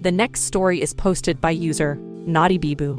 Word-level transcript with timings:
The 0.00 0.12
next 0.12 0.42
story 0.42 0.80
is 0.80 0.94
posted 0.94 1.40
by 1.40 1.50
user 1.50 1.96
Naughty 1.96 2.56
Bibu 2.56 2.96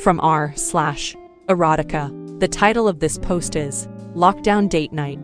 from 0.00 0.18
r 0.20 0.54
slash 0.56 1.14
erotica. 1.50 2.40
The 2.40 2.48
title 2.48 2.88
of 2.88 3.00
this 3.00 3.18
post 3.18 3.56
is 3.56 3.86
Lockdown 4.14 4.70
Date 4.70 4.90
Night. 4.90 5.18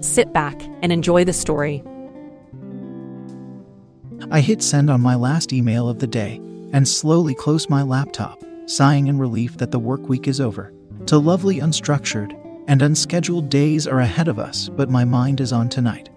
Sit 0.00 0.32
back 0.32 0.58
and 0.80 0.90
enjoy 0.90 1.24
the 1.24 1.34
story. 1.34 1.84
I 4.30 4.40
hit 4.40 4.62
send 4.62 4.88
on 4.88 5.02
my 5.02 5.14
last 5.14 5.52
email 5.52 5.90
of 5.90 5.98
the 5.98 6.06
day 6.06 6.40
and 6.72 6.88
slowly 6.88 7.34
close 7.34 7.68
my 7.68 7.82
laptop, 7.82 8.42
sighing 8.64 9.08
in 9.08 9.18
relief 9.18 9.58
that 9.58 9.72
the 9.72 9.78
work 9.78 10.08
week 10.08 10.26
is 10.26 10.40
over. 10.40 10.72
Two 11.04 11.18
lovely 11.18 11.60
unstructured 11.60 12.34
and 12.66 12.80
unscheduled 12.80 13.50
days 13.50 13.86
are 13.86 14.00
ahead 14.00 14.26
of 14.26 14.38
us, 14.38 14.70
but 14.70 14.88
my 14.88 15.04
mind 15.04 15.42
is 15.42 15.52
on 15.52 15.68
tonight. 15.68 16.08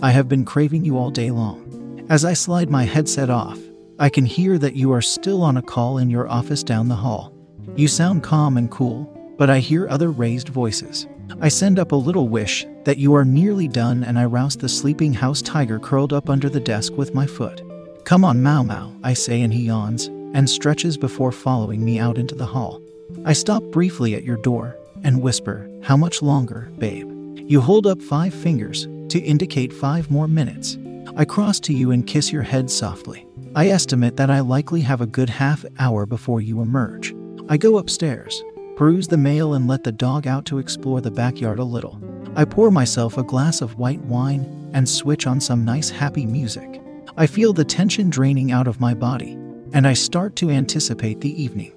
I 0.00 0.12
have 0.12 0.28
been 0.28 0.44
craving 0.44 0.84
you 0.84 0.96
all 0.96 1.10
day 1.10 1.32
long. 1.32 1.67
As 2.10 2.24
I 2.24 2.32
slide 2.32 2.70
my 2.70 2.84
headset 2.84 3.28
off, 3.28 3.58
I 3.98 4.08
can 4.08 4.24
hear 4.24 4.56
that 4.58 4.74
you 4.74 4.92
are 4.92 5.02
still 5.02 5.42
on 5.42 5.58
a 5.58 5.62
call 5.62 5.98
in 5.98 6.08
your 6.08 6.26
office 6.26 6.62
down 6.62 6.88
the 6.88 6.94
hall. 6.94 7.34
You 7.76 7.86
sound 7.86 8.22
calm 8.22 8.56
and 8.56 8.70
cool, 8.70 9.04
but 9.36 9.50
I 9.50 9.58
hear 9.58 9.86
other 9.86 10.10
raised 10.10 10.48
voices. 10.48 11.06
I 11.42 11.48
send 11.48 11.78
up 11.78 11.92
a 11.92 11.96
little 11.96 12.30
wish 12.30 12.64
that 12.84 12.96
you 12.96 13.14
are 13.14 13.26
nearly 13.26 13.68
done 13.68 14.04
and 14.04 14.18
I 14.18 14.24
rouse 14.24 14.56
the 14.56 14.70
sleeping 14.70 15.12
house 15.12 15.42
tiger 15.42 15.78
curled 15.78 16.14
up 16.14 16.30
under 16.30 16.48
the 16.48 16.60
desk 16.60 16.94
with 16.96 17.14
my 17.14 17.26
foot. 17.26 17.60
Come 18.06 18.24
on, 18.24 18.42
Mau 18.42 18.62
Mau, 18.62 18.90
I 19.02 19.12
say, 19.12 19.42
and 19.42 19.52
he 19.52 19.64
yawns 19.64 20.06
and 20.32 20.48
stretches 20.48 20.96
before 20.96 21.30
following 21.30 21.84
me 21.84 21.98
out 21.98 22.16
into 22.16 22.34
the 22.34 22.46
hall. 22.46 22.80
I 23.26 23.34
stop 23.34 23.62
briefly 23.64 24.14
at 24.14 24.24
your 24.24 24.38
door 24.38 24.78
and 25.04 25.20
whisper, 25.20 25.68
How 25.82 25.98
much 25.98 26.22
longer, 26.22 26.70
babe? 26.78 27.06
You 27.36 27.60
hold 27.60 27.86
up 27.86 28.00
five 28.00 28.32
fingers 28.32 28.88
to 29.10 29.18
indicate 29.18 29.74
five 29.74 30.10
more 30.10 30.26
minutes. 30.26 30.78
I 31.16 31.24
cross 31.24 31.58
to 31.60 31.72
you 31.72 31.90
and 31.90 32.06
kiss 32.06 32.32
your 32.32 32.42
head 32.42 32.70
softly. 32.70 33.26
I 33.54 33.68
estimate 33.68 34.16
that 34.16 34.30
I 34.30 34.40
likely 34.40 34.82
have 34.82 35.00
a 35.00 35.06
good 35.06 35.30
half 35.30 35.64
hour 35.78 36.06
before 36.06 36.40
you 36.40 36.60
emerge. 36.60 37.14
I 37.48 37.56
go 37.56 37.78
upstairs, 37.78 38.42
peruse 38.76 39.08
the 39.08 39.16
mail, 39.16 39.54
and 39.54 39.66
let 39.66 39.84
the 39.84 39.92
dog 39.92 40.26
out 40.26 40.44
to 40.46 40.58
explore 40.58 41.00
the 41.00 41.10
backyard 41.10 41.58
a 41.58 41.64
little. 41.64 42.00
I 42.36 42.44
pour 42.44 42.70
myself 42.70 43.16
a 43.16 43.22
glass 43.22 43.60
of 43.60 43.78
white 43.78 44.00
wine 44.02 44.70
and 44.74 44.88
switch 44.88 45.26
on 45.26 45.40
some 45.40 45.64
nice 45.64 45.90
happy 45.90 46.26
music. 46.26 46.80
I 47.16 47.26
feel 47.26 47.52
the 47.52 47.64
tension 47.64 48.10
draining 48.10 48.52
out 48.52 48.68
of 48.68 48.80
my 48.80 48.94
body, 48.94 49.32
and 49.72 49.86
I 49.86 49.94
start 49.94 50.36
to 50.36 50.50
anticipate 50.50 51.20
the 51.20 51.42
evening. 51.42 51.72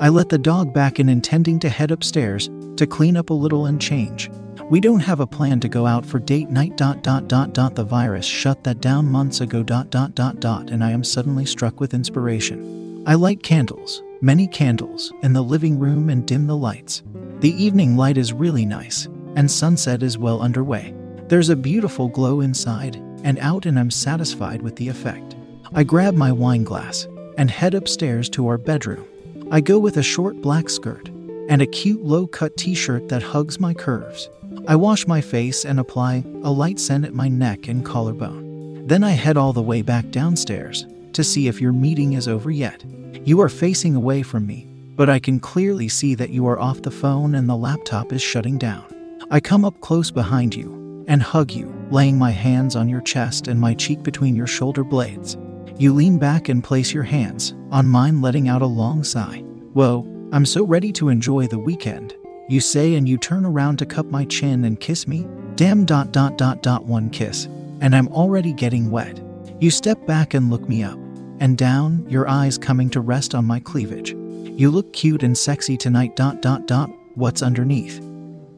I 0.00 0.08
let 0.10 0.28
the 0.28 0.38
dog 0.38 0.72
back 0.72 1.00
in, 1.00 1.08
intending 1.08 1.58
to 1.60 1.68
head 1.68 1.90
upstairs 1.90 2.48
to 2.76 2.86
clean 2.86 3.16
up 3.16 3.30
a 3.30 3.34
little 3.34 3.66
and 3.66 3.80
change. 3.80 4.30
We 4.68 4.80
don't 4.80 4.98
have 4.98 5.20
a 5.20 5.28
plan 5.28 5.60
to 5.60 5.68
go 5.68 5.86
out 5.86 6.04
for 6.04 6.18
date 6.18 6.50
night 6.50 6.76
dot 6.76 7.04
dot 7.04 7.28
dot 7.28 7.52
dot 7.52 7.76
the 7.76 7.84
virus 7.84 8.26
shut 8.26 8.64
that 8.64 8.80
down 8.80 9.08
months 9.08 9.40
ago 9.40 9.62
dot 9.62 9.90
dot 9.90 10.16
dot 10.16 10.40
dot 10.40 10.70
and 10.70 10.82
I 10.82 10.90
am 10.90 11.04
suddenly 11.04 11.46
struck 11.46 11.78
with 11.78 11.94
inspiration. 11.94 13.04
I 13.06 13.14
light 13.14 13.44
candles, 13.44 14.02
many 14.20 14.48
candles, 14.48 15.12
in 15.22 15.32
the 15.32 15.42
living 15.42 15.78
room 15.78 16.10
and 16.10 16.26
dim 16.26 16.48
the 16.48 16.56
lights. 16.56 17.04
The 17.38 17.54
evening 17.62 17.96
light 17.96 18.18
is 18.18 18.32
really 18.32 18.66
nice, 18.66 19.06
and 19.36 19.48
sunset 19.48 20.02
is 20.02 20.18
well 20.18 20.42
underway. 20.42 20.92
There's 21.28 21.50
a 21.50 21.54
beautiful 21.54 22.08
glow 22.08 22.40
inside 22.40 22.96
and 23.22 23.38
out 23.38 23.66
and 23.66 23.78
I'm 23.78 23.92
satisfied 23.92 24.62
with 24.62 24.74
the 24.74 24.88
effect. 24.88 25.36
I 25.74 25.84
grab 25.84 26.14
my 26.14 26.32
wine 26.32 26.64
glass 26.64 27.06
and 27.38 27.52
head 27.52 27.74
upstairs 27.74 28.28
to 28.30 28.48
our 28.48 28.58
bedroom. 28.58 29.06
I 29.48 29.60
go 29.60 29.78
with 29.78 29.98
a 29.98 30.02
short 30.02 30.40
black 30.40 30.68
skirt 30.68 31.08
and 31.48 31.62
a 31.62 31.66
cute 31.66 32.02
low 32.02 32.26
cut 32.26 32.56
t 32.56 32.74
shirt 32.74 33.08
that 33.10 33.22
hugs 33.22 33.60
my 33.60 33.72
curves. 33.72 34.28
I 34.68 34.74
wash 34.74 35.06
my 35.06 35.20
face 35.20 35.64
and 35.64 35.78
apply 35.78 36.24
a 36.42 36.50
light 36.50 36.80
scent 36.80 37.04
at 37.04 37.14
my 37.14 37.28
neck 37.28 37.68
and 37.68 37.84
collarbone. 37.84 38.84
Then 38.88 39.04
I 39.04 39.12
head 39.12 39.36
all 39.36 39.52
the 39.52 39.62
way 39.62 39.80
back 39.80 40.10
downstairs 40.10 40.86
to 41.12 41.22
see 41.22 41.46
if 41.46 41.60
your 41.60 41.72
meeting 41.72 42.14
is 42.14 42.26
over 42.26 42.50
yet. 42.50 42.84
You 43.24 43.40
are 43.42 43.48
facing 43.48 43.94
away 43.94 44.24
from 44.24 44.44
me, 44.44 44.66
but 44.96 45.08
I 45.08 45.20
can 45.20 45.38
clearly 45.38 45.88
see 45.88 46.16
that 46.16 46.30
you 46.30 46.48
are 46.48 46.58
off 46.58 46.82
the 46.82 46.90
phone 46.90 47.36
and 47.36 47.48
the 47.48 47.56
laptop 47.56 48.12
is 48.12 48.20
shutting 48.20 48.58
down. 48.58 48.84
I 49.30 49.38
come 49.38 49.64
up 49.64 49.80
close 49.82 50.10
behind 50.10 50.52
you 50.52 51.04
and 51.06 51.22
hug 51.22 51.52
you, 51.52 51.72
laying 51.92 52.18
my 52.18 52.32
hands 52.32 52.74
on 52.74 52.88
your 52.88 53.02
chest 53.02 53.46
and 53.46 53.60
my 53.60 53.72
cheek 53.72 54.02
between 54.02 54.34
your 54.34 54.48
shoulder 54.48 54.82
blades. 54.82 55.36
You 55.78 55.94
lean 55.94 56.18
back 56.18 56.48
and 56.48 56.64
place 56.64 56.92
your 56.92 57.04
hands 57.04 57.54
on 57.70 57.86
mine, 57.86 58.20
letting 58.20 58.48
out 58.48 58.62
a 58.62 58.66
long 58.66 59.04
sigh. 59.04 59.44
Whoa, 59.74 60.04
I'm 60.32 60.44
so 60.44 60.64
ready 60.64 60.90
to 60.94 61.08
enjoy 61.08 61.46
the 61.46 61.58
weekend. 61.58 62.16
You 62.48 62.60
say 62.60 62.94
and 62.94 63.08
you 63.08 63.18
turn 63.18 63.44
around 63.44 63.78
to 63.78 63.86
cup 63.86 64.06
my 64.06 64.24
chin 64.24 64.64
and 64.64 64.78
kiss 64.78 65.08
me. 65.08 65.26
Damn 65.56 65.84
dot 65.84 66.12
dot 66.12 66.38
dot 66.38 66.62
dot 66.62 66.84
one 66.84 67.10
kiss, 67.10 67.46
and 67.80 67.94
I'm 67.94 68.08
already 68.08 68.52
getting 68.52 68.90
wet. 68.90 69.20
You 69.60 69.70
step 69.70 70.06
back 70.06 70.34
and 70.34 70.50
look 70.50 70.68
me 70.68 70.82
up 70.82 70.98
and 71.40 71.58
down, 71.58 72.06
your 72.08 72.28
eyes 72.28 72.56
coming 72.56 72.88
to 72.90 73.00
rest 73.00 73.34
on 73.34 73.44
my 73.44 73.60
cleavage. 73.60 74.10
You 74.10 74.70
look 74.70 74.92
cute 74.92 75.22
and 75.22 75.36
sexy 75.36 75.76
tonight 75.76 76.14
dot 76.14 76.40
dot 76.40 76.66
dot. 76.66 76.90
What's 77.14 77.42
underneath? 77.42 78.00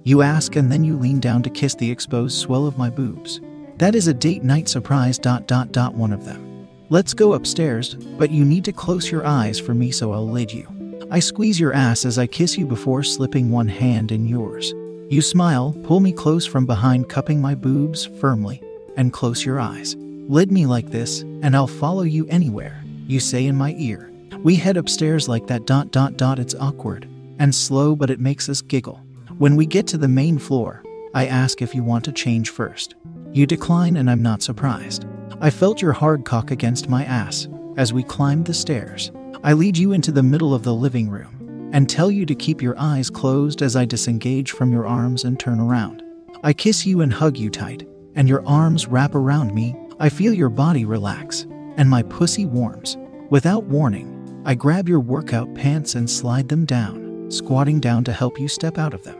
You 0.05 0.23
ask 0.23 0.57
and 0.57 0.71
then 0.71 0.85
you 0.85 0.97
lean 0.97 1.19
down 1.19 1.43
to 1.45 1.51
kiss 1.51 1.75
the 1.75 1.91
exposed 1.91 2.39
swell 2.39 2.67
of 2.67 2.79
my 2.79 2.91
boobs. 2.91 3.41
That 3.79 3.95
is 3.95 4.07
a 4.07 4.15
date 4.15 4.45
night 4.45 4.69
surprise 4.69 5.19
dot 5.19 5.47
dot 5.47 5.73
dot 5.73 5.95
one 5.95 6.13
of 6.13 6.25
them. 6.25 6.69
Let's 6.91 7.15
go 7.15 7.33
upstairs, 7.33 7.95
but 7.95 8.31
you 8.31 8.45
need 8.45 8.65
to 8.67 8.73
close 8.73 9.11
your 9.11 9.27
eyes 9.27 9.59
for 9.59 9.75
me 9.75 9.91
so 9.91 10.13
I'll 10.13 10.29
lead 10.29 10.53
you. 10.53 10.78
I 11.11 11.21
squeeze 11.21 11.59
your 11.59 11.73
ass 11.73 12.05
as 12.05 12.19
I 12.19 12.27
kiss 12.27 12.59
you 12.59 12.67
before 12.67 13.03
slipping 13.03 13.51
one 13.51 13.69
hand 13.69 14.13
in 14.13 14.27
yours. 14.27 14.75
You 15.09 15.23
smile, 15.23 15.75
pull 15.85 16.01
me 16.01 16.13
close 16.13 16.45
from 16.45 16.67
behind, 16.67 17.09
cupping 17.09 17.41
my 17.41 17.55
boobs 17.55 18.05
firmly, 18.21 18.63
and 18.95 19.11
close 19.11 19.43
your 19.43 19.59
eyes. 19.59 19.97
Lid 19.97 20.53
me 20.53 20.67
like 20.67 20.91
this, 20.91 21.21
and 21.21 21.57
I'll 21.57 21.67
follow 21.67 22.03
you 22.03 22.27
anywhere, 22.27 22.85
you 23.07 23.21
say 23.21 23.47
in 23.47 23.57
my 23.57 23.75
ear. 23.79 24.13
We 24.43 24.57
head 24.57 24.77
upstairs 24.77 25.29
like 25.29 25.47
that 25.47 25.65
dot 25.65 25.93
dot 25.93 26.19
dot. 26.19 26.39
It's 26.39 26.55
awkward 26.55 27.09
and 27.39 27.55
slow, 27.55 27.97
but 27.97 28.11
it 28.11 28.21
makes 28.21 28.51
us 28.51 28.61
giggle. 28.61 29.01
When 29.39 29.57
we 29.57 29.65
get 29.65 29.87
to 29.87 29.99
the 29.99 30.09
main 30.09 30.37
floor, 30.39 30.83
I 31.15 31.27
ask 31.27 31.63
if 31.63 31.75
you 31.75 31.83
want 31.83 32.05
to 32.05 32.13
change 32.13 32.51
first. 32.51 32.97
You 33.33 33.47
decline, 33.47 33.97
and 33.97 34.11
I'm 34.11 34.23
not 34.23 34.43
surprised. 34.43 35.07
I 35.41 35.49
felt 35.49 35.81
your 35.81 35.93
hard 35.93 36.27
cock 36.27 36.51
against 36.51 36.91
my 36.91 37.05
ass 37.05 37.49
as 37.79 37.95
we 37.95 38.03
climbed 38.03 38.45
the 38.45 38.53
stairs. 38.53 39.11
I 39.45 39.53
lead 39.53 39.79
you 39.79 39.93
into 39.93 40.11
the 40.11 40.23
middle 40.23 40.53
of 40.53 40.65
the 40.65 40.75
living 40.75 41.09
room 41.09 41.71
and 41.73 41.89
tell 41.89 42.11
you 42.11 42.27
to 42.27 42.35
keep 42.35 42.61
your 42.61 42.79
eyes 42.79 43.09
closed 43.09 43.63
as 43.63 43.77
I 43.77 43.85
disengage 43.85 44.51
from 44.51 44.73
your 44.73 44.87
arms 44.87 45.23
and 45.23 45.39
turn 45.39 45.61
around. 45.61 46.03
I 46.43 46.53
kiss 46.53 46.85
you 46.85 47.03
and 47.03 47.13
hug 47.13 47.37
you 47.37 47.49
tight, 47.49 47.87
and 48.17 48.29
your 48.29 48.45
arms 48.47 48.89
wrap 48.89 49.15
around 49.15 49.55
me. 49.55 49.77
I 50.01 50.09
feel 50.09 50.33
your 50.33 50.49
body 50.49 50.85
relax, 50.85 51.47
and 51.77 51.89
my 51.89 52.03
pussy 52.03 52.47
warms. 52.47 52.97
Without 53.31 53.65
warning, 53.65 54.43
I 54.45 54.55
grab 54.55 54.89
your 54.89 55.01
workout 55.01 55.55
pants 55.55 55.95
and 55.95 56.09
slide 56.09 56.49
them 56.49 56.65
down, 56.65 57.31
squatting 57.31 57.79
down 57.79 58.03
to 58.05 58.13
help 58.13 58.41
you 58.41 58.49
step 58.49 58.77
out 58.77 58.95
of 58.95 59.05
them. 59.05 59.17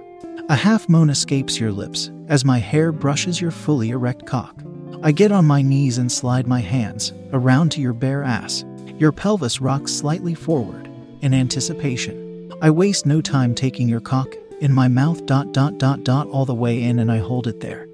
A 0.49 0.57
half 0.57 0.89
moan 0.89 1.11
escapes 1.11 1.61
your 1.61 1.71
lips 1.71 2.11
as 2.29 2.45
my 2.45 2.59
hair 2.59 2.91
brushes 2.91 3.41
your 3.41 3.51
fully 3.51 3.91
erect 3.91 4.27
cock. 4.27 4.63
I 5.03 5.13
get 5.13 5.31
on 5.31 5.45
my 5.45 5.63
knees 5.63 5.99
and 5.99 6.11
slide 6.11 6.47
my 6.49 6.61
hands 6.61 7.13
around 7.33 7.71
to 7.73 7.81
your 7.81 7.93
bare 7.93 8.25
ass. 8.25 8.65
Your 8.99 9.13
pelvis 9.13 9.61
rocks 9.61 9.93
slightly 9.93 10.35
forward 10.35 10.91
in 11.21 11.33
anticipation. 11.33 12.53
I 12.61 12.71
waste 12.71 13.07
no 13.07 13.21
time 13.21 13.55
taking 13.55 13.89
your 13.89 14.01
cock 14.01 14.35
in 14.61 14.73
my 14.73 14.89
mouth 14.89 15.25
dot 15.25 15.53
dot 15.53 15.79
dot 15.79 16.03
dot 16.03 16.27
all 16.27 16.45
the 16.45 16.53
way 16.55 16.83
in 16.83 16.99
and 16.99 17.13
I 17.13 17.19
hold 17.19 17.47
it 17.47 17.61
there, 17.61 17.87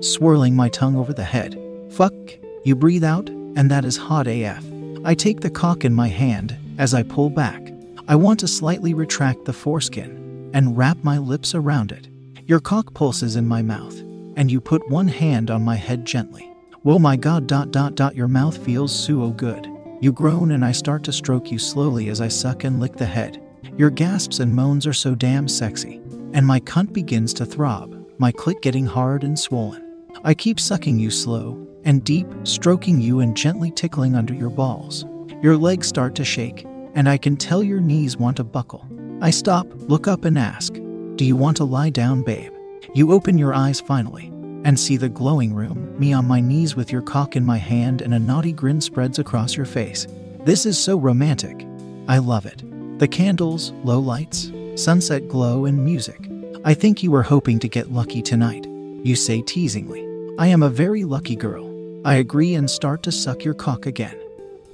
swirling 0.00 0.54
my 0.54 0.68
tongue 0.68 0.94
over 0.94 1.12
the 1.12 1.24
head. 1.24 1.60
Fuck, 1.90 2.14
you 2.62 2.76
breathe 2.76 3.02
out, 3.02 3.28
and 3.28 3.68
that 3.72 3.84
is 3.84 3.96
hot 3.96 4.28
AF. 4.28 4.64
I 5.04 5.16
take 5.16 5.40
the 5.40 5.50
cock 5.50 5.84
in 5.84 5.92
my 5.92 6.06
hand 6.06 6.56
as 6.78 6.94
I 6.94 7.02
pull 7.02 7.30
back. 7.30 7.72
I 8.06 8.14
want 8.14 8.38
to 8.40 8.46
slightly 8.48 8.94
retract 8.94 9.46
the 9.46 9.52
foreskin 9.52 10.50
and 10.54 10.78
wrap 10.78 11.02
my 11.02 11.18
lips 11.18 11.56
around 11.56 11.90
it. 11.90 12.06
Your 12.46 12.60
cock 12.60 12.94
pulses 12.94 13.34
in 13.34 13.48
my 13.48 13.62
mouth, 13.62 13.98
and 14.36 14.48
you 14.48 14.60
put 14.60 14.88
one 14.88 15.08
hand 15.08 15.50
on 15.50 15.64
my 15.64 15.74
head 15.74 16.04
gently. 16.04 16.52
Whoa, 16.82 17.00
my 17.00 17.16
god, 17.16 17.48
dot, 17.48 17.72
dot, 17.72 17.96
dot, 17.96 18.14
your 18.14 18.28
mouth 18.28 18.56
feels 18.64 18.96
so 18.96 19.30
good. 19.30 19.68
You 20.00 20.12
groan, 20.12 20.52
and 20.52 20.64
I 20.64 20.72
start 20.72 21.04
to 21.04 21.12
stroke 21.12 21.52
you 21.52 21.58
slowly 21.58 22.08
as 22.08 22.22
I 22.22 22.28
suck 22.28 22.64
and 22.64 22.80
lick 22.80 22.96
the 22.96 23.04
head. 23.04 23.42
Your 23.76 23.90
gasps 23.90 24.38
and 24.38 24.54
moans 24.54 24.86
are 24.86 24.94
so 24.94 25.14
damn 25.14 25.46
sexy, 25.46 26.00
and 26.32 26.46
my 26.46 26.58
cunt 26.60 26.94
begins 26.94 27.34
to 27.34 27.44
throb, 27.44 27.94
my 28.18 28.32
clit 28.32 28.62
getting 28.62 28.86
hard 28.86 29.24
and 29.24 29.38
swollen. 29.38 30.06
I 30.24 30.32
keep 30.32 30.58
sucking 30.58 30.98
you 30.98 31.10
slow 31.10 31.66
and 31.84 32.02
deep, 32.02 32.26
stroking 32.44 32.98
you 32.98 33.20
and 33.20 33.36
gently 33.36 33.70
tickling 33.70 34.14
under 34.14 34.32
your 34.32 34.48
balls. 34.48 35.04
Your 35.42 35.58
legs 35.58 35.86
start 35.86 36.14
to 36.14 36.24
shake, 36.24 36.64
and 36.94 37.06
I 37.06 37.18
can 37.18 37.36
tell 37.36 37.62
your 37.62 37.80
knees 37.80 38.16
want 38.16 38.38
to 38.38 38.44
buckle. 38.44 38.86
I 39.20 39.28
stop, 39.28 39.66
look 39.70 40.08
up, 40.08 40.24
and 40.24 40.38
ask, 40.38 40.72
Do 41.16 41.26
you 41.26 41.36
want 41.36 41.58
to 41.58 41.64
lie 41.64 41.90
down, 41.90 42.22
babe? 42.22 42.52
You 42.94 43.12
open 43.12 43.36
your 43.36 43.52
eyes 43.52 43.80
finally 43.82 44.32
and 44.64 44.78
see 44.78 44.96
the 44.96 45.08
glowing 45.08 45.54
room, 45.54 45.98
me 45.98 46.12
on 46.12 46.26
my 46.26 46.40
knees 46.40 46.76
with 46.76 46.92
your 46.92 47.02
cock 47.02 47.36
in 47.36 47.44
my 47.44 47.56
hand, 47.56 48.02
and 48.02 48.14
a 48.14 48.18
naughty 48.18 48.52
grin 48.52 48.80
spreads 48.80 49.18
across 49.18 49.56
your 49.56 49.66
face. 49.66 50.06
This 50.44 50.66
is 50.66 50.78
so 50.78 50.98
romantic. 50.98 51.66
I 52.08 52.18
love 52.18 52.46
it. 52.46 52.62
The 52.98 53.08
candles, 53.08 53.72
low 53.84 53.98
lights, 53.98 54.50
sunset 54.76 55.28
glow, 55.28 55.64
and 55.64 55.84
music. 55.84 56.28
I 56.64 56.74
think 56.74 57.02
you 57.02 57.10
were 57.10 57.22
hoping 57.22 57.58
to 57.60 57.68
get 57.68 57.92
lucky 57.92 58.22
tonight, 58.22 58.66
you 59.02 59.16
say 59.16 59.42
teasingly. 59.42 60.06
I 60.38 60.48
am 60.48 60.62
a 60.62 60.70
very 60.70 61.04
lucky 61.04 61.36
girl. 61.36 61.66
I 62.06 62.14
agree 62.16 62.54
and 62.54 62.70
start 62.70 63.02
to 63.04 63.12
suck 63.12 63.44
your 63.44 63.54
cock 63.54 63.86
again. 63.86 64.18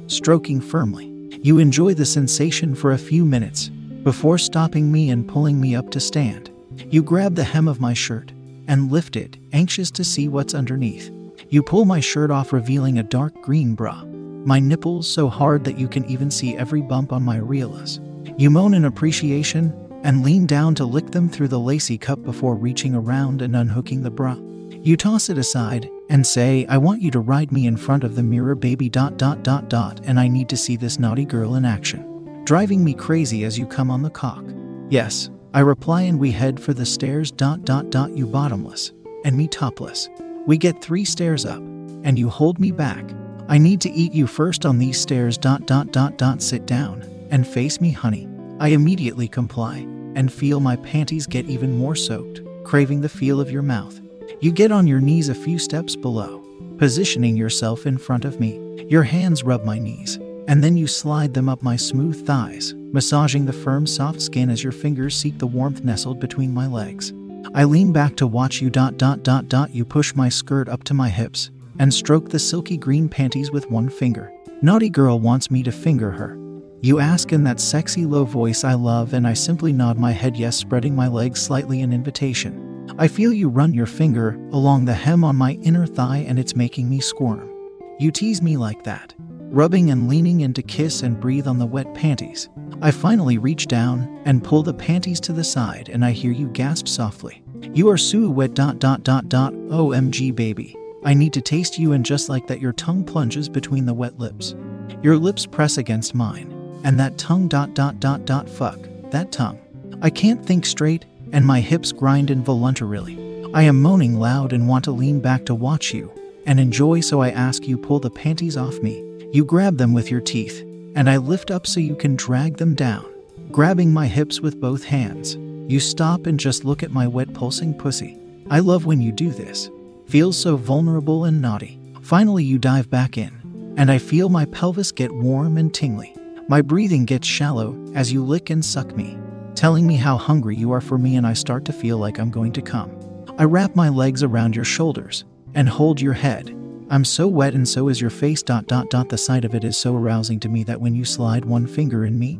Stroking 0.06 0.60
firmly, 0.60 1.06
you 1.42 1.58
enjoy 1.58 1.94
the 1.94 2.04
sensation 2.04 2.74
for 2.74 2.92
a 2.92 2.98
few 2.98 3.24
minutes 3.24 3.68
before 4.02 4.38
stopping 4.38 4.90
me 4.90 5.10
and 5.10 5.28
pulling 5.28 5.60
me 5.60 5.74
up 5.74 5.90
to 5.90 6.00
stand. 6.00 6.50
You 6.90 7.02
grab 7.02 7.34
the 7.34 7.44
hem 7.44 7.66
of 7.66 7.80
my 7.80 7.94
shirt 7.94 8.32
and 8.68 8.90
lift 8.90 9.16
it, 9.16 9.36
anxious 9.52 9.90
to 9.92 10.04
see 10.04 10.28
what's 10.28 10.54
underneath. 10.54 11.10
You 11.48 11.62
pull 11.62 11.84
my 11.84 12.00
shirt 12.00 12.30
off, 12.30 12.52
revealing 12.52 12.98
a 12.98 13.02
dark 13.02 13.40
green 13.42 13.74
bra. 13.74 14.04
My 14.04 14.58
nipples 14.60 15.08
so 15.08 15.28
hard 15.28 15.64
that 15.64 15.78
you 15.78 15.88
can 15.88 16.04
even 16.06 16.30
see 16.30 16.56
every 16.56 16.80
bump 16.80 17.12
on 17.12 17.22
my 17.22 17.38
areolas. 17.38 18.00
You 18.38 18.50
moan 18.50 18.74
in 18.74 18.84
appreciation 18.84 19.74
and 20.02 20.24
lean 20.24 20.46
down 20.46 20.74
to 20.76 20.84
lick 20.84 21.10
them 21.10 21.28
through 21.28 21.48
the 21.48 21.58
lacy 21.58 21.98
cup 21.98 22.22
before 22.22 22.54
reaching 22.54 22.94
around 22.94 23.42
and 23.42 23.56
unhooking 23.56 24.02
the 24.02 24.10
bra. 24.10 24.36
You 24.70 24.96
toss 24.96 25.28
it 25.30 25.38
aside 25.38 25.90
and 26.08 26.24
say, 26.24 26.64
I 26.66 26.78
want 26.78 27.02
you 27.02 27.10
to 27.10 27.18
ride 27.18 27.50
me 27.50 27.66
in 27.66 27.76
front 27.76 28.04
of 28.04 28.14
the 28.14 28.22
mirror, 28.22 28.54
baby. 28.54 28.88
Dot 28.88 29.16
dot 29.16 29.42
dot 29.42 29.68
dot, 29.68 30.00
and 30.04 30.20
I 30.20 30.28
need 30.28 30.48
to 30.50 30.56
see 30.56 30.76
this 30.76 30.98
naughty 30.98 31.24
girl 31.24 31.56
in 31.56 31.64
action. 31.64 32.42
Driving 32.44 32.84
me 32.84 32.94
crazy 32.94 33.42
as 33.44 33.58
you 33.58 33.66
come 33.66 33.90
on 33.90 34.02
the 34.02 34.10
cock. 34.10 34.44
Yes, 34.88 35.28
I 35.56 35.60
reply 35.60 36.02
and 36.02 36.20
we 36.20 36.32
head 36.32 36.60
for 36.60 36.74
the 36.74 36.84
stairs. 36.84 37.30
Dot 37.30 37.64
dot 37.64 37.88
dot, 37.88 38.14
you 38.14 38.26
bottomless, 38.26 38.92
and 39.24 39.34
me 39.34 39.48
topless. 39.48 40.10
We 40.46 40.58
get 40.58 40.82
three 40.82 41.06
stairs 41.06 41.46
up, 41.46 41.62
and 42.04 42.18
you 42.18 42.28
hold 42.28 42.58
me 42.58 42.72
back. 42.72 43.06
I 43.48 43.56
need 43.56 43.80
to 43.80 43.90
eat 43.90 44.12
you 44.12 44.26
first 44.26 44.66
on 44.66 44.76
these 44.76 45.00
stairs. 45.00 45.38
Dot 45.38 45.64
dot 45.64 45.92
dot 45.92 46.18
dot, 46.18 46.42
sit 46.42 46.66
down 46.66 47.00
and 47.30 47.46
face 47.46 47.80
me, 47.80 47.90
honey. 47.90 48.28
I 48.60 48.68
immediately 48.68 49.28
comply 49.28 49.78
and 50.14 50.30
feel 50.30 50.60
my 50.60 50.76
panties 50.76 51.26
get 51.26 51.46
even 51.46 51.72
more 51.72 51.96
soaked, 51.96 52.42
craving 52.64 53.00
the 53.00 53.08
feel 53.08 53.40
of 53.40 53.50
your 53.50 53.62
mouth. 53.62 53.98
You 54.42 54.52
get 54.52 54.70
on 54.70 54.86
your 54.86 55.00
knees 55.00 55.30
a 55.30 55.34
few 55.34 55.58
steps 55.58 55.96
below, 55.96 56.44
positioning 56.76 57.34
yourself 57.34 57.86
in 57.86 57.96
front 57.96 58.26
of 58.26 58.38
me. 58.38 58.84
Your 58.90 59.04
hands 59.04 59.42
rub 59.42 59.64
my 59.64 59.78
knees, 59.78 60.18
and 60.48 60.62
then 60.62 60.76
you 60.76 60.86
slide 60.86 61.32
them 61.32 61.48
up 61.48 61.62
my 61.62 61.76
smooth 61.76 62.26
thighs, 62.26 62.74
massaging 62.96 63.44
the 63.44 63.52
firm, 63.52 63.86
soft 63.86 64.22
skin 64.22 64.48
as 64.48 64.62
your 64.62 64.72
fingers 64.72 65.14
seek 65.14 65.36
the 65.36 65.46
warmth 65.46 65.84
nestled 65.84 66.18
between 66.18 66.54
my 66.54 66.66
legs. 66.66 67.12
I 67.54 67.64
lean 67.64 67.92
back 67.92 68.16
to 68.16 68.26
watch 68.26 68.62
you 68.62 68.70
dot 68.70 68.96
dot 68.96 69.22
dot 69.22 69.50
dot 69.50 69.74
you 69.74 69.84
push 69.84 70.14
my 70.14 70.30
skirt 70.30 70.66
up 70.66 70.82
to 70.84 70.94
my 70.94 71.10
hips 71.10 71.50
and 71.78 71.92
stroke 71.92 72.30
the 72.30 72.38
silky 72.38 72.78
green 72.78 73.06
panties 73.06 73.50
with 73.50 73.70
one 73.70 73.90
finger. 73.90 74.32
Naughty 74.62 74.88
girl 74.88 75.20
wants 75.20 75.50
me 75.50 75.62
to 75.64 75.70
finger 75.70 76.10
her. 76.10 76.38
You 76.80 76.98
ask 76.98 77.34
in 77.34 77.44
that 77.44 77.60
sexy 77.60 78.06
low 78.06 78.24
voice 78.24 78.64
I 78.64 78.72
love 78.72 79.12
and 79.12 79.26
I 79.26 79.34
simply 79.34 79.74
nod 79.74 79.98
my 79.98 80.12
head 80.12 80.34
yes 80.34 80.56
spreading 80.56 80.96
my 80.96 81.06
legs 81.06 81.38
slightly 81.42 81.82
in 81.82 81.92
invitation. 81.92 82.86
I 82.98 83.08
feel 83.08 83.30
you 83.30 83.50
run 83.50 83.74
your 83.74 83.84
finger 83.84 84.36
along 84.52 84.86
the 84.86 84.94
hem 84.94 85.22
on 85.22 85.36
my 85.36 85.52
inner 85.62 85.86
thigh 85.86 86.24
and 86.26 86.38
it's 86.38 86.56
making 86.56 86.88
me 86.88 87.00
squirm. 87.00 87.52
You 87.98 88.10
tease 88.10 88.40
me 88.40 88.56
like 88.56 88.84
that, 88.84 89.14
rubbing 89.18 89.90
and 89.90 90.08
leaning 90.08 90.40
in 90.40 90.54
to 90.54 90.62
kiss 90.62 91.02
and 91.02 91.20
breathe 91.20 91.46
on 91.46 91.58
the 91.58 91.66
wet 91.66 91.92
panties. 91.92 92.48
I 92.82 92.90
finally 92.90 93.38
reach 93.38 93.68
down 93.68 94.20
and 94.26 94.44
pull 94.44 94.62
the 94.62 94.74
panties 94.74 95.18
to 95.20 95.32
the 95.32 95.44
side 95.44 95.88
and 95.88 96.04
I 96.04 96.10
hear 96.10 96.30
you 96.30 96.48
gasp 96.48 96.86
softly. 96.86 97.42
You 97.72 97.88
are 97.88 97.96
so 97.96 98.28
wet 98.28 98.52
dot 98.52 98.78
dot 98.78 99.02
dot 99.02 99.30
dot 99.30 99.54
OMG 99.54 100.34
baby. 100.34 100.76
I 101.02 101.14
need 101.14 101.32
to 101.32 101.40
taste 101.40 101.78
you 101.78 101.92
and 101.92 102.04
just 102.04 102.28
like 102.28 102.46
that 102.48 102.60
your 102.60 102.74
tongue 102.74 103.02
plunges 103.02 103.48
between 103.48 103.86
the 103.86 103.94
wet 103.94 104.18
lips. 104.18 104.54
Your 105.02 105.16
lips 105.16 105.46
press 105.46 105.78
against 105.78 106.14
mine 106.14 106.52
and 106.84 107.00
that 107.00 107.16
tongue 107.16 107.48
dot 107.48 107.72
dot 107.74 107.98
dot 107.98 108.26
dot 108.26 108.48
fuck 108.48 108.78
that 109.10 109.32
tongue. 109.32 109.58
I 110.02 110.10
can't 110.10 110.44
think 110.44 110.66
straight 110.66 111.06
and 111.32 111.46
my 111.46 111.60
hips 111.60 111.92
grind 111.92 112.30
involuntarily. 112.30 113.50
I 113.54 113.62
am 113.62 113.80
moaning 113.80 114.20
loud 114.20 114.52
and 114.52 114.68
want 114.68 114.84
to 114.84 114.90
lean 114.90 115.20
back 115.20 115.46
to 115.46 115.54
watch 115.54 115.94
you 115.94 116.12
and 116.44 116.60
enjoy, 116.60 117.00
so 117.00 117.22
I 117.22 117.30
ask 117.30 117.66
you 117.66 117.78
pull 117.78 118.00
the 118.00 118.10
panties 118.10 118.56
off 118.56 118.78
me. 118.80 119.02
You 119.32 119.44
grab 119.44 119.78
them 119.78 119.94
with 119.94 120.10
your 120.10 120.20
teeth, 120.20 120.62
and 120.96 121.08
I 121.08 121.18
lift 121.18 121.52
up 121.52 121.66
so 121.66 121.78
you 121.78 121.94
can 121.94 122.16
drag 122.16 122.56
them 122.56 122.74
down, 122.74 123.06
grabbing 123.52 123.92
my 123.92 124.08
hips 124.08 124.40
with 124.40 124.60
both 124.60 124.82
hands. 124.82 125.36
You 125.70 125.78
stop 125.78 126.26
and 126.26 126.40
just 126.40 126.64
look 126.64 126.82
at 126.82 126.90
my 126.90 127.06
wet 127.06 127.32
pulsing 127.32 127.72
pussy. 127.72 128.18
I 128.50 128.58
love 128.58 128.84
when 128.86 129.00
you 129.00 129.12
do 129.12 129.30
this. 129.30 129.70
Feels 130.06 130.36
so 130.36 130.56
vulnerable 130.56 131.24
and 131.24 131.40
naughty. 131.40 131.78
Finally, 132.02 132.42
you 132.42 132.58
dive 132.58 132.90
back 132.90 133.16
in, 133.16 133.74
and 133.76 133.90
I 133.90 133.98
feel 133.98 134.28
my 134.28 134.46
pelvis 134.46 134.90
get 134.90 135.12
warm 135.12 135.56
and 135.56 135.72
tingly. 135.72 136.14
My 136.48 136.62
breathing 136.62 137.04
gets 137.04 137.28
shallow 137.28 137.76
as 137.94 138.12
you 138.12 138.24
lick 138.24 138.50
and 138.50 138.64
suck 138.64 138.96
me 138.96 139.16
telling 139.56 139.86
me 139.86 139.96
how 139.96 140.16
hungry 140.16 140.54
you 140.54 140.70
are 140.70 140.80
for 140.80 140.98
me, 140.98 141.16
and 141.16 141.26
I 141.26 141.32
start 141.32 141.64
to 141.64 141.72
feel 141.72 141.98
like 141.98 142.18
I'm 142.18 142.30
going 142.30 142.52
to 142.52 142.62
come. 142.62 142.92
I 143.38 143.44
wrap 143.44 143.74
my 143.74 143.88
legs 143.88 144.22
around 144.22 144.54
your 144.54 144.64
shoulders 144.64 145.24
and 145.54 145.68
hold 145.68 146.00
your 146.00 146.12
head. 146.12 146.54
I'm 146.88 147.04
so 147.04 147.26
wet 147.26 147.54
and 147.54 147.68
so 147.68 147.88
is 147.88 148.00
your 148.00 148.10
face. 148.10 148.44
Dot 148.44 148.68
dot 148.68 148.90
dot. 148.90 149.08
The 149.08 149.18
sight 149.18 149.44
of 149.44 149.56
it 149.56 149.64
is 149.64 149.76
so 149.76 149.96
arousing 149.96 150.38
to 150.40 150.48
me 150.48 150.62
that 150.64 150.80
when 150.80 150.94
you 150.94 151.04
slide 151.04 151.44
one 151.44 151.66
finger 151.66 152.04
in 152.04 152.16
me, 152.16 152.38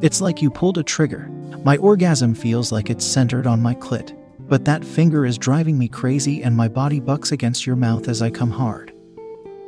it's 0.00 0.22
like 0.22 0.40
you 0.40 0.50
pulled 0.50 0.78
a 0.78 0.82
trigger. 0.82 1.28
My 1.62 1.76
orgasm 1.76 2.34
feels 2.34 2.72
like 2.72 2.88
it's 2.88 3.04
centered 3.04 3.46
on 3.46 3.60
my 3.60 3.74
clit, 3.74 4.16
but 4.48 4.64
that 4.64 4.82
finger 4.82 5.26
is 5.26 5.36
driving 5.36 5.76
me 5.76 5.88
crazy 5.88 6.42
and 6.42 6.56
my 6.56 6.68
body 6.68 7.00
bucks 7.00 7.32
against 7.32 7.66
your 7.66 7.76
mouth 7.76 8.08
as 8.08 8.22
I 8.22 8.30
come 8.30 8.50
hard. 8.50 8.94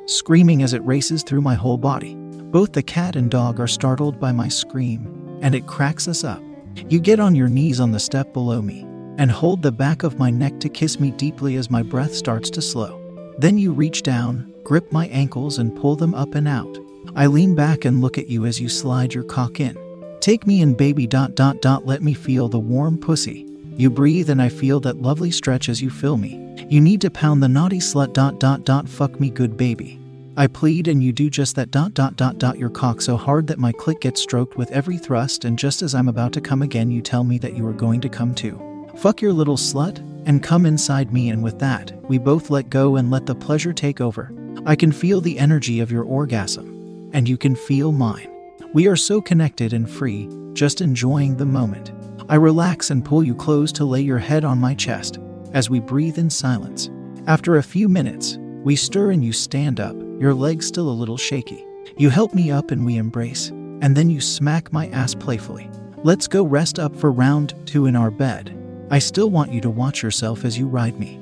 Screaming 0.07 0.63
as 0.63 0.73
it 0.73 0.85
races 0.85 1.23
through 1.23 1.43
my 1.43 1.55
whole 1.55 1.77
body. 1.77 2.15
Both 2.15 2.73
the 2.73 2.83
cat 2.83 3.15
and 3.15 3.31
dog 3.31 3.61
are 3.61 3.69
startled 3.69 4.19
by 4.19 4.33
my 4.33 4.49
scream, 4.49 5.39
and 5.43 5.55
it 5.55 5.67
cracks 5.67 6.09
us 6.09 6.25
up. 6.25 6.43
You 6.89 6.99
get 6.99 7.21
on 7.21 7.35
your 7.35 7.49
knees 7.49 7.79
on 7.79 7.93
the 7.93 8.01
step 8.01 8.33
below 8.33 8.63
me 8.63 8.87
and 9.19 9.31
hold 9.31 9.61
the 9.61 9.71
back 9.71 10.03
of 10.03 10.19
my 10.19 10.31
neck 10.31 10.59
to 10.61 10.71
kiss 10.71 10.99
me 10.99 11.11
deeply 11.11 11.57
as 11.57 11.71
my 11.71 11.83
breath 11.83 12.15
starts 12.15 12.49
to 12.51 12.63
slow. 12.63 13.02
Then 13.39 13.59
you 13.59 13.73
reach 13.73 14.03
down, 14.03 14.53
grip 14.65 14.93
my 14.93 15.09
ankles, 15.09 15.59
and 15.59 15.77
pull 15.77 15.97
them 15.97 16.15
up 16.15 16.35
and 16.35 16.47
out. 16.47 16.79
I 17.15 17.27
lean 17.27 17.55
back 17.55 17.85
and 17.85 18.01
look 18.01 18.19
at 18.19 18.29
you 18.29 18.47
as 18.47 18.61
you 18.61 18.69
slide 18.69 19.15
your 19.15 19.25
cock 19.25 19.61
in. 19.61 19.77
Take 20.21 20.47
me 20.47 20.63
in, 20.63 20.75
baby. 20.75 21.07
Dot 21.07 21.35
dot 21.35 21.61
dot. 21.61 21.85
Let 21.87 22.03
me 22.03 22.15
feel 22.15 22.49
the 22.49 22.59
warm 22.59 22.99
pussy. 22.99 23.47
You 23.77 23.91
breathe, 23.91 24.31
and 24.31 24.41
I 24.41 24.49
feel 24.49 24.81
that 24.81 25.03
lovely 25.03 25.31
stretch 25.31 25.69
as 25.69 25.83
you 25.83 25.91
fill 25.91 26.17
me. 26.17 26.39
You 26.69 26.81
need 26.81 27.01
to 27.01 27.11
pound 27.11 27.43
the 27.43 27.49
naughty 27.49 27.79
slut. 27.79 28.13
Dot 28.13 28.39
dot 28.39 28.65
dot. 28.65 28.89
Fuck 28.89 29.19
me, 29.19 29.31
good 29.31 29.57
baby. 29.57 29.99
I 30.37 30.47
plead 30.47 30.89
and 30.89 31.03
you 31.03 31.13
do 31.13 31.29
just 31.29 31.57
that 31.57 31.71
dot 31.71 31.93
dot 31.93 32.17
dot 32.17 32.39
dot 32.39 32.59
your 32.59 32.71
cock 32.71 33.03
so 33.03 33.19
hard 33.19 33.47
that 33.49 33.59
my 33.59 33.73
clit 33.73 34.01
gets 34.01 34.23
stroked 34.23 34.57
with 34.57 34.71
every 34.71 34.97
thrust 34.97 35.45
and 35.45 35.59
just 35.59 35.83
as 35.83 35.95
I'm 35.95 36.09
about 36.09 36.33
to 36.33 36.41
come 36.41 36.63
again 36.63 36.91
you 36.91 37.03
tell 37.03 37.23
me 37.23 37.37
that 37.39 37.55
you 37.55 37.67
are 37.67 37.75
going 37.75 38.01
to 38.01 38.09
come 38.09 38.35
too. 38.35 38.59
Fuck 38.97 39.21
your 39.21 39.35
little 39.35 39.59
slut 39.59 40.01
and 40.27 40.43
come 40.43 40.67
inside 40.67 41.13
me 41.13 41.31
and 41.31 41.43
with 41.43 41.59
that, 41.59 41.93
we 42.09 42.19
both 42.19 42.51
let 42.51 42.71
go 42.71 42.97
and 42.97 43.11
let 43.11 43.27
the 43.27 43.35
pleasure 43.35 43.73
take 43.73 44.01
over. 44.01 44.33
I 44.67 44.77
can 44.77 44.93
feel 44.93 45.21
the 45.21 45.39
energy 45.39 45.81
of 45.81 45.91
your 45.91 46.05
orgasm 46.05 47.11
and 47.13 47.29
you 47.29 47.37
can 47.37 47.55
feel 47.55 47.93
mine. 47.93 48.29
We 48.73 48.87
are 48.87 48.97
so 48.97 49.21
connected 49.21 49.73
and 49.73 49.89
free, 49.89 50.29
just 50.55 50.81
enjoying 50.81 51.37
the 51.37 51.47
moment. 51.47 51.93
I 52.29 52.37
relax 52.37 52.91
and 52.91 53.05
pull 53.05 53.23
you 53.23 53.35
close 53.35 53.73
to 53.73 53.85
lay 53.85 54.01
your 54.01 54.19
head 54.19 54.45
on 54.45 54.59
my 54.59 54.75
chest 54.75 55.19
as 55.53 55.69
we 55.69 55.81
breathe 55.81 56.19
in 56.19 56.31
silence. 56.31 56.89
After 57.27 57.57
a 57.57 57.63
few 57.63 57.89
minutes, 57.89 58.39
we 58.63 58.77
stir 58.77 59.11
and 59.11 59.25
you 59.25 59.33
stand 59.33 59.81
up, 59.81 59.97
your 60.19 60.33
legs 60.33 60.67
still 60.67 60.89
a 60.89 60.91
little 60.91 61.17
shaky. 61.17 61.65
You 61.97 62.11
help 62.11 62.33
me 62.33 62.51
up 62.51 62.71
and 62.71 62.87
we 62.87 62.97
embrace, 62.97 63.49
and 63.49 63.97
then 63.97 64.09
you 64.09 64.21
smack 64.21 64.73
my 64.73 64.89
ass 64.89 65.15
playfully. 65.15 65.69
Let's 66.05 66.27
go 66.27 66.45
rest 66.45 66.79
up 66.79 66.97
for 66.97 67.13
round 67.13 67.55
two 67.67 67.87
in 67.87 67.97
our 67.97 68.11
bed. 68.11 68.57
I 68.93 68.99
still 68.99 69.31
want 69.31 69.51
you 69.51 69.63
to 69.63 69.71
watch 69.71 70.03
yourself 70.03 70.45
as 70.45 70.59
you 70.59 70.67
ride 70.67 71.01
me. 71.01 71.19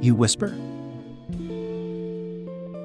You 0.00 0.14
whisper. 0.14 0.48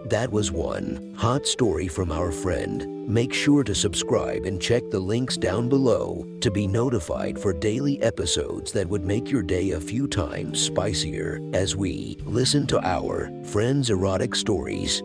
That 0.10 0.28
was 0.34 0.52
one 0.52 1.16
hot 1.18 1.48
story 1.48 1.88
from 1.88 2.12
our 2.12 2.30
friend. 2.30 3.08
Make 3.08 3.34
sure 3.34 3.64
to 3.64 3.74
subscribe 3.74 4.46
and 4.46 4.62
check 4.62 4.84
the 4.92 5.00
links 5.00 5.38
down 5.38 5.70
below 5.70 6.28
to 6.42 6.52
be 6.52 6.68
notified 6.68 7.40
for 7.40 7.54
daily 7.54 8.02
episodes 8.02 8.74
that 8.74 8.90
would 8.90 9.06
make 9.06 9.32
your 9.32 9.44
day 9.44 9.72
a 9.72 9.80
few 9.80 10.10
times 10.10 10.60
spicier 10.60 11.40
as 11.56 11.78
we 11.78 12.18
listen 12.25 12.68
to 12.68 12.86
our 12.86 13.32
friends' 13.46 13.92
erotic 13.92 14.36
stories 14.36 15.02